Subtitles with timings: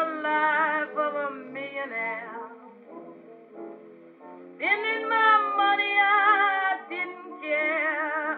[0.00, 2.40] the life of a millionaire.
[4.56, 8.32] Spending my money, I didn't care.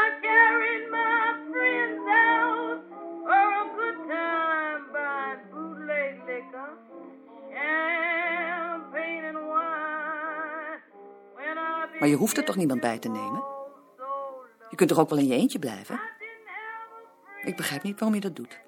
[0.00, 2.78] I carried my friends out
[3.26, 6.70] for a good time by bootleg liquor,
[7.52, 10.80] champagne and wine.
[12.00, 13.42] Maar je hoeft er toch niemand bij te nemen?
[14.68, 16.00] Je kunt toch ook wel in je eentje blijven?
[17.42, 18.60] Ik begrijp niet waarom je dat doet.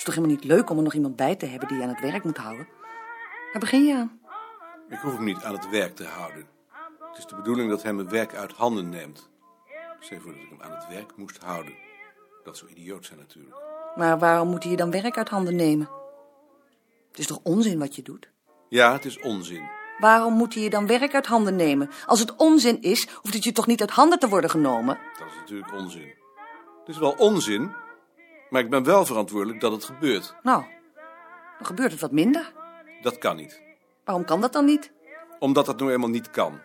[0.00, 1.82] Het is toch helemaal niet leuk om er nog iemand bij te hebben die je
[1.82, 2.68] aan het werk moet houden?
[3.52, 4.20] Waar begin je aan?
[4.88, 6.46] Ik hoef hem niet aan het werk te houden.
[7.08, 9.28] Het is de bedoeling dat hij mijn werk uit handen neemt.
[9.98, 11.72] Stel voor dat ik hem aan het werk moest houden.
[12.44, 13.56] Dat zou idioot zijn natuurlijk.
[13.96, 15.88] Maar waarom moet hij je dan werk uit handen nemen?
[17.10, 18.30] Het is toch onzin wat je doet?
[18.68, 19.68] Ja, het is onzin.
[19.98, 21.90] Waarom moet hij je dan werk uit handen nemen?
[22.06, 24.98] Als het onzin is, hoeft het je toch niet uit handen te worden genomen?
[25.18, 26.14] Dat is natuurlijk onzin.
[26.78, 27.72] Het is wel onzin,
[28.50, 30.34] maar ik ben wel verantwoordelijk dat het gebeurt.
[30.42, 30.64] Nou,
[31.58, 32.52] dan gebeurt het wat minder.
[33.02, 33.60] Dat kan niet.
[34.04, 34.92] Waarom kan dat dan niet?
[35.38, 36.60] Omdat dat nou eenmaal niet kan.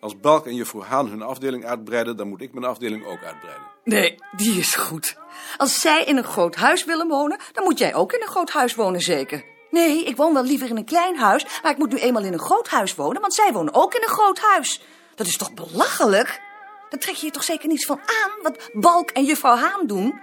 [0.00, 3.66] Als Balk en juffrouw Haan hun afdeling uitbreiden, dan moet ik mijn afdeling ook uitbreiden.
[3.84, 5.16] Nee, die is goed.
[5.56, 8.50] Als zij in een groot huis willen wonen, dan moet jij ook in een groot
[8.50, 9.44] huis wonen, zeker.
[9.70, 12.32] Nee, ik woon wel liever in een klein huis, maar ik moet nu eenmaal in
[12.32, 14.82] een groot huis wonen, want zij wonen ook in een groot huis.
[15.14, 16.40] Dat is toch belachelijk?
[16.88, 20.20] Daar trek je je toch zeker niets van aan, wat Balk en juffrouw Haan doen?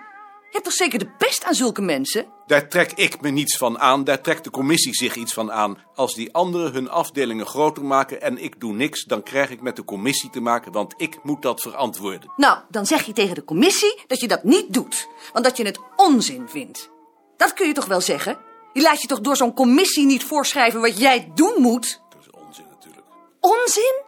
[0.54, 2.26] Je hebt toch zeker de pest aan zulke mensen?
[2.46, 5.78] Daar trek ik me niets van aan, daar trekt de commissie zich iets van aan.
[5.96, 9.76] Als die anderen hun afdelingen groter maken en ik doe niks, dan krijg ik met
[9.76, 12.32] de commissie te maken, want ik moet dat verantwoorden.
[12.36, 15.66] Nou, dan zeg je tegen de commissie dat je dat niet doet, want dat je
[15.66, 16.90] het onzin vindt.
[17.38, 18.38] Dat kun je toch wel zeggen?
[18.74, 22.02] Je laat je toch door zo'n commissie niet voorschrijven wat jij doen moet?
[22.10, 23.06] Dat is onzin natuurlijk.
[23.40, 24.02] Onzin?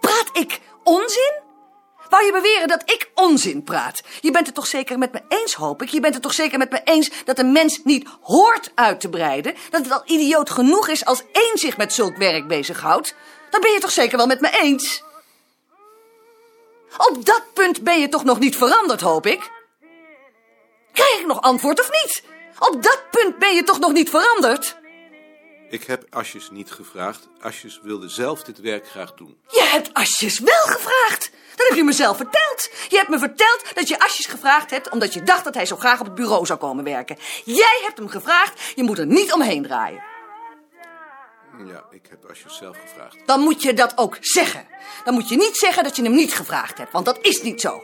[0.00, 1.44] Praat ik onzin?
[2.16, 4.02] Wou je beweren dat ik onzin praat?
[4.20, 5.88] Je bent het toch zeker met me eens, hoop ik?
[5.88, 9.08] Je bent het toch zeker met me eens dat een mens niet hoort uit te
[9.08, 9.54] breiden?
[9.70, 13.14] Dat het al idioot genoeg is als één zich met zulk werk bezighoudt?
[13.50, 15.02] Dan ben je toch zeker wel met me eens?
[16.96, 19.50] Op dat punt ben je toch nog niet veranderd, hoop ik?
[20.92, 22.22] Krijg ik nog antwoord of niet?
[22.58, 24.76] Op dat punt ben je toch nog niet veranderd?
[25.70, 27.28] Ik heb Asjes niet gevraagd.
[27.40, 29.36] Asjes wilde zelf dit werk graag doen.
[29.48, 31.30] Je hebt Asjes wel gevraagd.
[31.56, 32.70] Dat heb je mezelf verteld.
[32.88, 35.76] Je hebt me verteld dat je Asjes gevraagd hebt omdat je dacht dat hij zo
[35.76, 37.16] graag op het bureau zou komen werken.
[37.44, 40.15] Jij hebt hem gevraagd, je moet er niet omheen draaien.
[41.64, 43.16] Ja, ik heb Asjes zelf gevraagd.
[43.26, 44.66] Dan moet je dat ook zeggen.
[45.04, 47.60] Dan moet je niet zeggen dat je hem niet gevraagd hebt, want dat is niet
[47.60, 47.82] zo.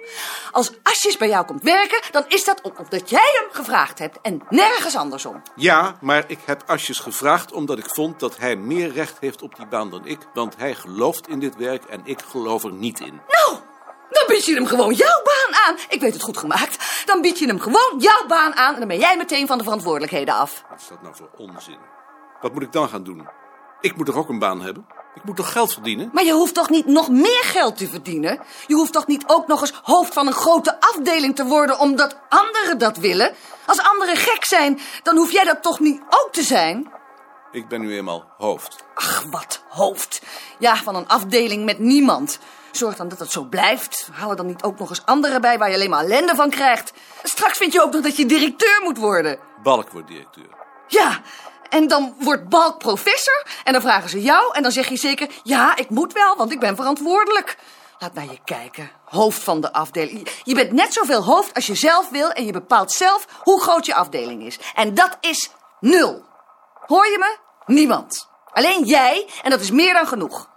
[0.50, 4.43] Als Asjes bij jou komt werken, dan is dat omdat jij hem gevraagd hebt en
[4.49, 5.43] nergens andersom.
[5.56, 9.56] Ja, maar ik heb Asjes gevraagd omdat ik vond dat hij meer recht heeft op
[9.56, 10.19] die baan dan ik.
[10.34, 13.21] Want hij gelooft in dit werk en ik geloof er niet in.
[13.28, 13.60] Nou,
[14.10, 15.77] dan bied je hem gewoon jouw baan aan.
[15.89, 17.04] Ik weet het goed gemaakt.
[17.06, 19.65] Dan bied je hem gewoon jouw baan aan en dan ben jij meteen van de
[19.65, 20.65] verantwoordelijkheden af.
[20.71, 21.78] Wat is dat nou voor onzin?
[22.41, 23.28] Wat moet ik dan gaan doen?
[23.82, 24.87] Ik moet toch ook een baan hebben?
[25.15, 26.10] Ik moet toch geld verdienen?
[26.12, 28.41] Maar je hoeft toch niet nog meer geld te verdienen?
[28.66, 32.16] Je hoeft toch niet ook nog eens hoofd van een grote afdeling te worden omdat
[32.28, 33.34] anderen dat willen?
[33.66, 36.92] Als anderen gek zijn, dan hoef jij dat toch niet ook te zijn?
[37.53, 38.84] Ik ben nu eenmaal hoofd.
[38.94, 40.22] Ach, wat hoofd.
[40.59, 42.38] Ja, van een afdeling met niemand.
[42.71, 44.09] Zorg dan dat het zo blijft.
[44.12, 46.50] Haal er dan niet ook nog eens anderen bij waar je alleen maar ellende van
[46.50, 46.92] krijgt.
[47.22, 49.38] Straks vind je ook nog dat je directeur moet worden.
[49.62, 50.48] Balk wordt directeur.
[50.87, 51.21] Ja,
[51.72, 55.28] en dan wordt Balk professor en dan vragen ze jou en dan zeg je zeker...
[55.43, 57.56] ja, ik moet wel, want ik ben verantwoordelijk.
[57.99, 58.91] Laat naar je kijken.
[59.05, 60.28] Hoofd van de afdeling.
[60.43, 63.87] Je bent net zoveel hoofd als je zelf wil en je bepaalt zelf hoe groot
[63.87, 64.59] je afdeling is.
[64.75, 65.50] En dat is
[65.81, 66.25] nul.
[66.87, 67.37] Hoor je me?
[67.75, 68.28] Niemand.
[68.53, 70.50] Alleen jij en dat is meer dan genoeg.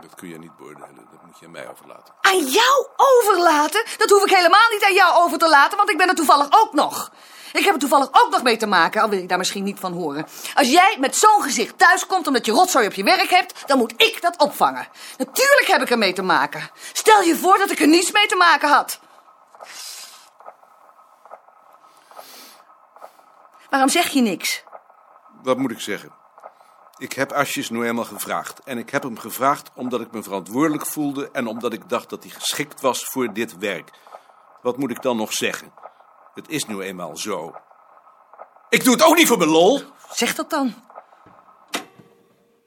[0.00, 2.14] Dat kun je niet beoordelen, dat moet je aan mij overlaten.
[2.20, 3.84] Aan jou overlaten?
[3.96, 6.46] Dat hoef ik helemaal niet aan jou over te laten, want ik ben er toevallig
[6.50, 7.12] ook nog.
[7.54, 9.80] Ik heb er toevallig ook nog mee te maken, al wil je daar misschien niet
[9.80, 10.26] van horen.
[10.54, 13.92] Als jij met zo'n gezicht thuiskomt omdat je rotzooi op je werk hebt, dan moet
[13.96, 14.88] ik dat opvangen.
[15.18, 16.70] Natuurlijk heb ik er mee te maken.
[16.92, 19.00] Stel je voor dat ik er niets mee te maken had.
[23.70, 24.64] Waarom zeg je niks?
[25.42, 26.12] Wat moet ik zeggen?
[26.98, 28.60] Ik heb Asjes nu eenmaal gevraagd.
[28.64, 32.22] En ik heb hem gevraagd omdat ik me verantwoordelijk voelde en omdat ik dacht dat
[32.22, 33.90] hij geschikt was voor dit werk.
[34.62, 35.72] Wat moet ik dan nog zeggen?
[36.34, 37.54] Het is nu eenmaal zo.
[38.68, 39.80] Ik doe het ook niet voor mijn lol.
[40.10, 40.74] Zeg dat dan.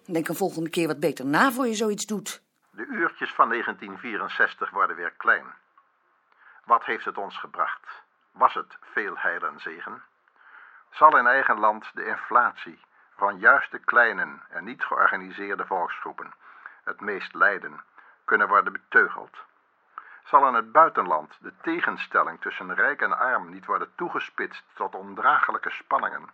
[0.06, 2.42] Denk een volgende keer wat beter na voor je zoiets doet.
[2.70, 5.46] De uurtjes van 1964 worden weer klein.
[6.66, 7.86] Wat heeft het ons gebracht?
[8.32, 10.04] Was het veel heil en zegen?
[10.92, 12.80] Zal in eigen land de inflatie
[13.18, 16.34] van juist de kleine en niet georganiseerde volksgroepen
[16.84, 17.84] het meest lijden
[18.26, 19.38] kunnen worden beteugeld?
[20.28, 25.70] Zal in het buitenland de tegenstelling tussen rijk en arm niet worden toegespitst tot ondraaglijke
[25.70, 26.30] spanningen?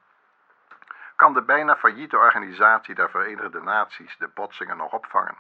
[1.15, 5.37] Kan de bijna failliete organisatie der Verenigde Naties de botsingen nog opvangen?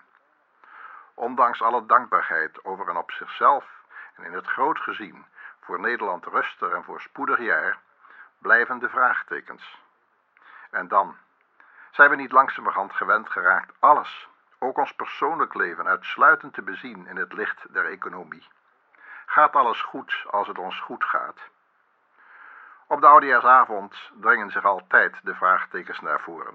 [1.13, 3.65] Ondanks alle dankbaarheid over een op zichzelf
[4.15, 5.25] en in het groot gezien
[5.61, 7.77] voor Nederland rustig en voorspoedig jaar,
[8.37, 9.77] blijven de vraagtekens.
[10.71, 11.17] En dan
[11.91, 14.27] zijn we niet langzamerhand gewend geraakt alles,
[14.63, 18.47] ook ons persoonlijk leven uitsluitend te bezien in het licht der economie.
[19.25, 21.37] Gaat alles goed als het ons goed gaat?
[22.87, 26.53] Op de oudejaarsavond dringen zich altijd de vraagtekens naar voren.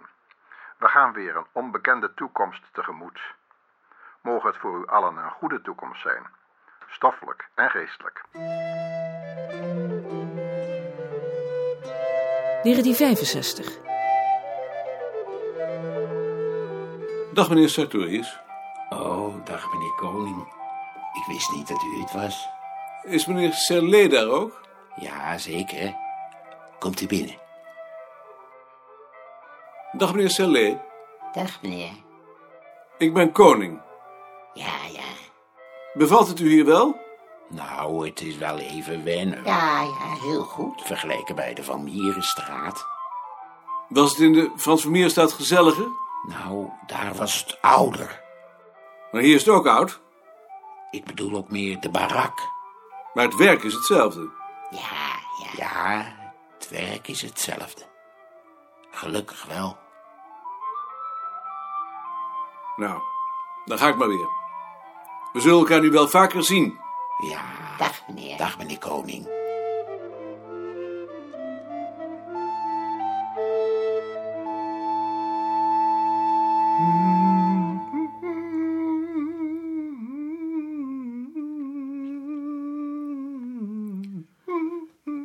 [0.76, 3.20] We gaan weer een onbekende toekomst tegemoet.
[4.20, 6.26] Mogen het voor u allen een goede toekomst zijn,
[6.88, 8.22] stoffelijk en geestelijk.
[12.62, 13.87] 1965.
[17.38, 18.38] Dag meneer Sartorius.
[18.88, 20.46] Oh, dag meneer Koning.
[21.12, 22.48] Ik wist niet dat u het was.
[23.02, 24.60] Is meneer Serlet daar ook?
[24.96, 25.94] Ja, zeker.
[26.78, 27.34] Komt u binnen.
[29.92, 30.78] Dag meneer Serlet.
[31.32, 31.90] Dag meneer.
[32.98, 33.80] Ik ben koning.
[34.54, 35.08] Ja, ja.
[35.94, 36.96] Bevalt het u hier wel?
[37.48, 39.44] Nou, het is wel even wennen.
[39.44, 40.82] Ja, ja, heel goed.
[40.82, 42.86] Vergeleken bij de Van Mierenstraat.
[43.88, 46.06] Was het in de Frans Vermeerstraat gezelliger?
[46.28, 48.22] Nou, daar was het ouder.
[49.12, 50.00] Maar hier is het ook oud.
[50.90, 52.38] Ik bedoel ook meer de barak.
[53.14, 54.30] Maar het werk is hetzelfde.
[54.70, 54.78] Ja,
[55.42, 55.50] ja.
[55.56, 56.14] Ja,
[56.54, 57.82] het werk is hetzelfde.
[58.90, 59.78] Gelukkig wel.
[62.76, 63.00] Nou,
[63.64, 64.28] dan ga ik maar weer.
[65.32, 66.78] We zullen elkaar nu wel vaker zien.
[67.30, 67.40] Ja.
[67.78, 68.36] Dag meneer.
[68.36, 69.37] Dag meneer Koning.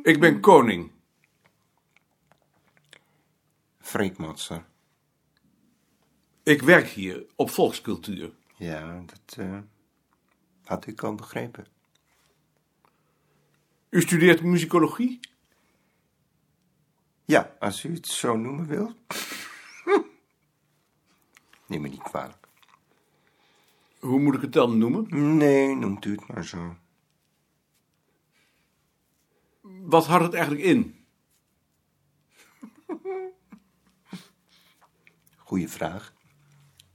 [0.04, 0.90] Ik ben koning.
[3.80, 4.64] Freek Matser.
[6.42, 8.32] Ik werk hier op volkscultuur.
[8.56, 9.58] Ja, dat eh,
[10.64, 11.66] had ik al begrepen.
[13.90, 15.20] U studeert muzikologie?
[17.24, 18.96] Ja, als u het zo noemen wilt.
[21.66, 22.48] Neem me niet kwalijk.
[23.98, 25.36] Hoe moet ik het dan noemen?
[25.36, 26.76] Nee, noemt u het maar zo.
[29.64, 31.06] Wat houdt het eigenlijk in?
[35.36, 36.12] Goeie vraag.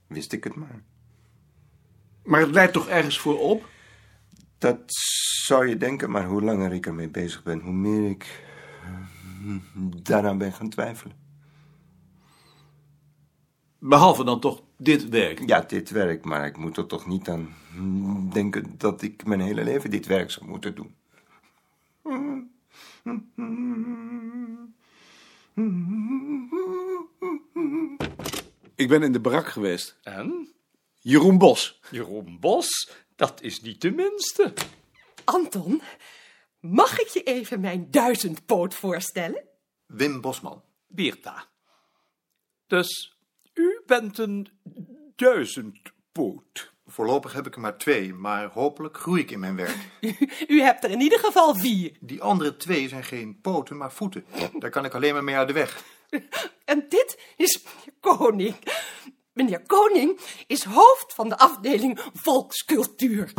[0.06, 0.82] Wist ik het maar.
[2.24, 3.68] Maar het leidt toch ergens voor op?
[4.58, 4.82] Dat
[5.44, 8.44] zou je denken, maar hoe langer ik ermee bezig ben, hoe meer ik
[8.84, 9.56] eh,
[10.02, 11.16] daaraan ben gaan twijfelen.
[13.78, 15.48] Behalve dan toch dit werk.
[15.48, 17.54] Ja, dit werk, maar ik moet er toch niet aan
[18.32, 20.94] denken dat ik mijn hele leven dit werk zou moeten doen.
[28.74, 29.98] Ik ben in de barak geweest.
[30.02, 30.54] En?
[30.98, 31.80] Jeroen Bos.
[31.90, 34.52] Jeroen Bos, dat is niet de minste.
[35.24, 35.82] Anton,
[36.60, 39.44] mag ik je even mijn duizendpoot voorstellen?
[39.86, 40.62] Wim Bosman.
[40.86, 41.48] Beerta.
[42.66, 43.18] Dus
[43.54, 44.48] u bent een
[45.16, 46.69] duizendpoot.
[46.90, 49.76] Voorlopig heb ik er maar twee, maar hopelijk groei ik in mijn werk.
[50.48, 51.96] U hebt er in ieder geval vier.
[52.00, 54.24] Die andere twee zijn geen poten, maar voeten.
[54.58, 55.82] Daar kan ik alleen maar mee uit de weg.
[56.64, 58.54] En dit is meneer Koning.
[59.32, 63.32] Meneer Koning is hoofd van de afdeling volkscultuur.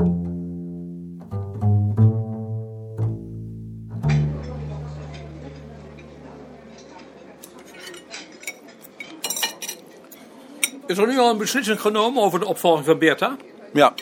[10.91, 13.37] Is er nu al een beslissing genomen over de opvolging van Beerta?
[13.73, 13.93] Ja,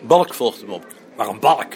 [0.00, 0.86] Balk volgt hem op.
[1.16, 1.72] Waarom Balk?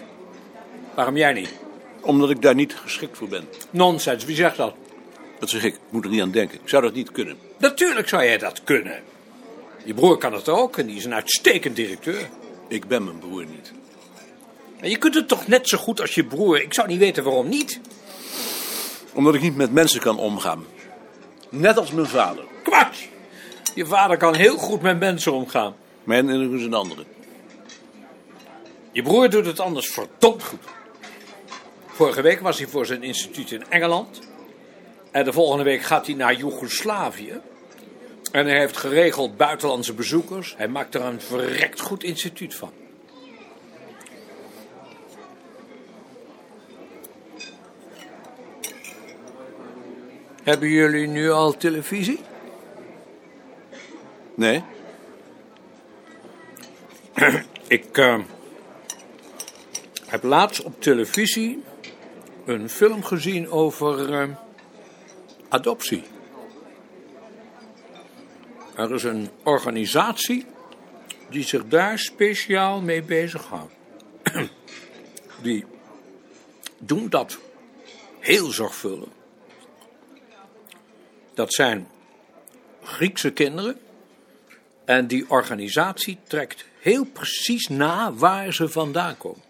[0.95, 1.55] Waarom jij niet?
[2.01, 3.49] Omdat ik daar niet geschikt voor ben.
[3.71, 4.75] Nonsens, wie zegt dat?
[5.39, 6.59] Dat zeg ik, ik moet er niet aan denken.
[6.63, 7.37] Ik zou dat niet kunnen.
[7.59, 9.03] Natuurlijk zou jij dat kunnen.
[9.85, 12.29] Je broer kan het ook en die is een uitstekend directeur.
[12.69, 13.73] Ik ben mijn broer niet.
[14.91, 16.63] Je kunt het toch net zo goed als je broer.
[16.63, 17.81] Ik zou niet weten waarom niet.
[19.13, 20.65] Omdat ik niet met mensen kan omgaan.
[21.49, 22.45] Net als mijn vader.
[22.63, 23.09] Kwats!
[23.75, 25.75] Je vader kan heel goed met mensen omgaan.
[26.05, 27.05] Mijn indruk is een andere.
[28.93, 30.63] Je broer doet het anders verdomd goed.
[31.87, 34.21] Vorige week was hij voor zijn instituut in Engeland.
[35.11, 37.41] En de volgende week gaat hij naar Joegoslavië.
[38.33, 40.55] En hij heeft geregeld buitenlandse bezoekers.
[40.57, 42.73] Hij maakt er een verrekt goed instituut van.
[50.43, 52.21] Hebben jullie nu al televisie?
[54.39, 54.63] Nee?
[57.79, 58.19] Ik eh,
[60.07, 61.63] heb laatst op televisie
[62.45, 64.29] een film gezien over eh,
[65.49, 66.03] adoptie.
[68.75, 70.47] Er is een organisatie
[71.31, 73.73] die zich daar speciaal mee bezighoudt.
[75.43, 75.65] Die
[76.79, 77.39] doen dat
[78.19, 79.09] heel zorgvuldig.
[81.35, 81.89] Dat zijn
[82.83, 83.87] Griekse kinderen
[84.89, 89.43] En die organisatie trekt heel precies na waar ze vandaan komen.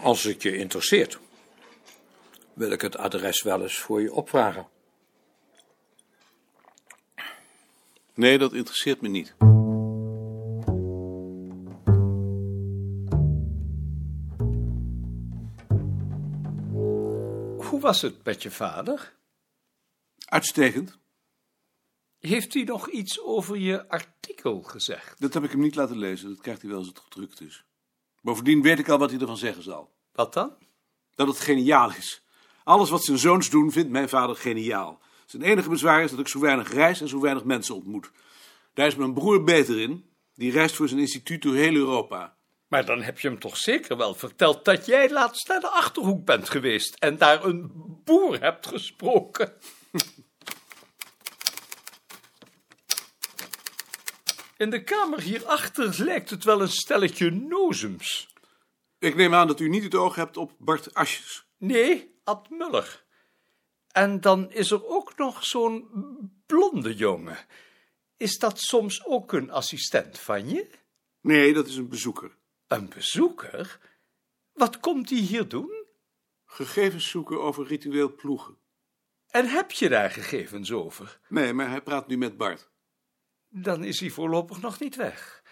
[0.00, 1.18] Als het je interesseert,
[2.52, 4.68] wil ik het adres wel eens voor je opvragen.
[8.14, 9.34] Nee, dat interesseert me niet.
[17.68, 19.14] Hoe was het met je vader?
[20.36, 20.98] Uitstekend.
[22.18, 25.20] Heeft hij nog iets over je artikel gezegd?
[25.20, 26.28] Dat heb ik hem niet laten lezen.
[26.28, 27.64] Dat krijgt hij wel als het gedrukt is.
[28.20, 29.94] Bovendien weet ik al wat hij ervan zeggen zal.
[30.12, 30.52] Wat dan?
[31.14, 32.22] Dat het geniaal is.
[32.64, 35.00] Alles wat zijn zoons doen, vindt mijn vader geniaal.
[35.26, 38.10] Zijn enige bezwaar is dat ik zo weinig reis en zo weinig mensen ontmoet.
[38.74, 40.10] Daar is mijn broer beter in.
[40.34, 42.36] Die reist voor zijn instituut door heel Europa.
[42.68, 46.24] Maar dan heb je hem toch zeker wel verteld dat jij laatst naar de Achterhoek
[46.24, 47.70] bent geweest en daar een
[48.04, 49.52] boer hebt gesproken.
[54.56, 58.34] In de kamer hierachter lijkt het wel een stelletje nozems.
[58.98, 61.46] Ik neem aan dat u niet het oog hebt op Bart Asjes.
[61.56, 63.04] Nee, Ad Muller.
[63.92, 65.88] En dan is er ook nog zo'n
[66.46, 67.38] blonde jongen.
[68.16, 70.70] Is dat soms ook een assistent van je?
[71.20, 72.36] Nee, dat is een bezoeker.
[72.66, 73.80] Een bezoeker?
[74.52, 75.84] Wat komt die hier doen?
[76.44, 78.58] Gegevens zoeken over ritueel ploegen.
[79.26, 81.20] En heb je daar gegevens over?
[81.28, 82.70] Nee, maar hij praat nu met Bart.
[83.58, 85.42] Dan is hij voorlopig nog niet weg.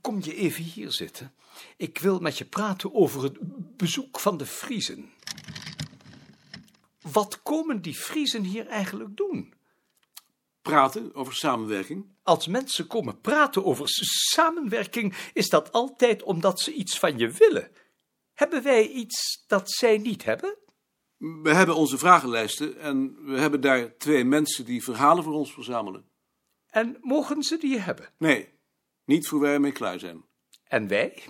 [0.00, 1.34] Kom je even hier zitten.
[1.76, 3.36] Ik wil met je praten over het
[3.76, 5.12] bezoek van de Friezen.
[7.00, 9.54] Wat komen die Friezen hier eigenlijk doen?
[10.62, 12.06] Praten over samenwerking.
[12.22, 13.88] Als mensen komen praten over
[14.32, 17.70] samenwerking, is dat altijd omdat ze iets van je willen.
[18.32, 20.56] Hebben wij iets dat zij niet hebben?
[21.16, 26.12] We hebben onze vragenlijsten en we hebben daar twee mensen die verhalen voor ons verzamelen.
[26.74, 28.08] En mogen ze die hebben?
[28.18, 28.48] Nee,
[29.04, 30.24] niet voor wij ermee klaar zijn.
[30.64, 31.22] En wij?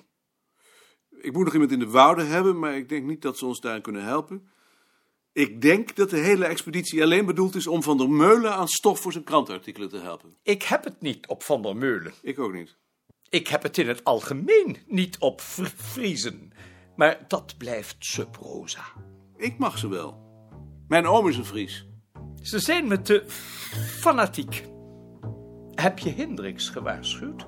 [1.10, 3.60] Ik moet nog iemand in de wouden hebben, maar ik denk niet dat ze ons
[3.60, 4.48] daar kunnen helpen.
[5.32, 9.00] Ik denk dat de hele expeditie alleen bedoeld is om Van der Meulen aan stof
[9.00, 10.36] voor zijn krantenartikelen te helpen.
[10.42, 12.12] Ik heb het niet op Van der Meulen.
[12.22, 12.76] Ik ook niet.
[13.28, 16.52] Ik heb het in het algemeen niet op Friezen.
[16.96, 18.84] Maar dat blijft subrosa.
[19.36, 20.22] Ik mag ze wel.
[20.88, 21.86] Mijn oom is een Fries.
[22.42, 23.24] Ze zijn me te
[24.00, 24.72] fanatiek.
[25.84, 27.44] Heb je Hendricks gewaarschuwd?